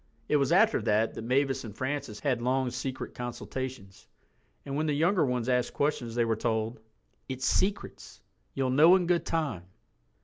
It 0.27 0.37
was 0.37 0.51
after 0.51 0.81
that 0.81 1.13
that 1.13 1.21
Mavis 1.21 1.63
and 1.63 1.77
Francis 1.77 2.21
had 2.21 2.41
long 2.41 2.71
secret 2.71 3.13
consultations—and 3.13 4.75
when 4.75 4.87
the 4.87 4.95
younger 4.95 5.23
ones 5.23 5.47
asked 5.47 5.75
questions 5.75 6.15
they 6.15 6.25
were 6.25 6.35
told, 6.35 6.79
"It's 7.29 7.45
secrets. 7.45 8.19
You'll 8.55 8.71
know 8.71 8.95
in 8.95 9.05
good 9.05 9.27
time." 9.27 9.65